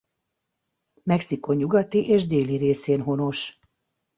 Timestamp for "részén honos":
2.57-3.59